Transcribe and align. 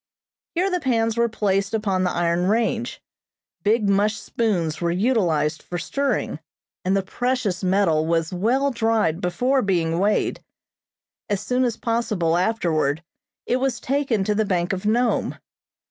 Here 0.55 0.71
the 0.71 0.79
pans 0.79 1.15
were 1.15 1.29
placed 1.29 1.75
upon 1.75 2.03
the 2.03 2.09
iron 2.09 2.47
range, 2.47 2.99
big 3.61 3.87
mush 3.87 4.15
spoons 4.19 4.81
were 4.81 4.89
utilized 4.89 5.61
for 5.61 5.77
stirring, 5.77 6.39
and 6.83 6.97
the 6.97 7.03
precious 7.03 7.63
metal 7.63 8.07
was 8.07 8.33
well 8.33 8.71
dried 8.71 9.21
before 9.21 9.61
being 9.61 9.99
weighed. 9.99 10.43
As 11.29 11.39
soon 11.39 11.63
as 11.63 11.77
possible 11.77 12.35
afterward 12.35 13.03
it 13.45 13.57
was 13.57 13.79
taken 13.79 14.23
to 14.23 14.33
the 14.33 14.43
Bank 14.43 14.73
of 14.73 14.87
Nome. 14.87 15.37